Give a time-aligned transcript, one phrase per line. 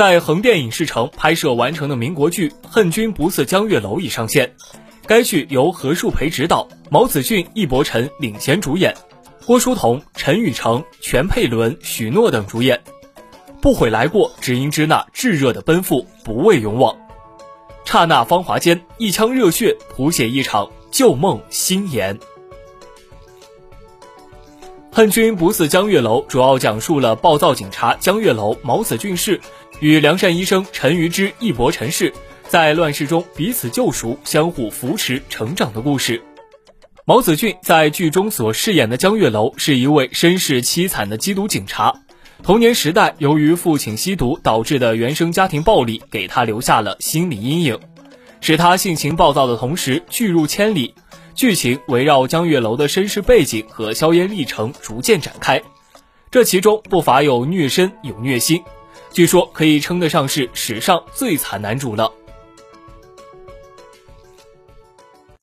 [0.00, 4.50] 在横店影视城拍摄完成的民国剧《恨君不似江月楼》已上线。
[5.06, 8.96] 该剧由何树培执导，毛子俊、易伯辰领衔主演，
[9.44, 12.80] 郭书童、陈雨成、全佩伦、许诺等主演。
[13.60, 16.96] 不悔来过，只因知那炙热的奔赴，不畏勇往。
[17.84, 22.16] 刹那芳华间，一腔热血谱写一场旧梦新颜。
[25.00, 29.40] 《恨君不似江月楼》主要讲述了暴躁警察江月楼、毛子俊氏
[29.80, 32.12] 与良善医生陈于之、易伯辰氏。
[32.46, 36.22] 在乱世中彼此救赎、相互扶持、成长的故事。
[37.06, 42.02] 毛子俊在剧中所饰演的江月楼是一位身世凄惨的缉毒警察。
[42.42, 47.78] 童年时代由于父亲吸毒导致的原生家庭暴力，给他留下了心理阴影，
[48.42, 50.92] 使他性情暴躁的同时拒入千里。
[51.40, 55.62] 剧情围绕江月楼的身世背景和硝烟历程逐渐展开，
[56.30, 58.62] 这其中不乏有虐身有虐心，
[59.10, 62.12] 据说可以称得上是史上最惨男主了。